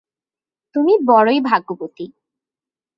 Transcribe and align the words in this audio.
তুমি 0.75 0.93
বড়ই 1.05 1.39
ভাগ্যবতী। 1.41 2.05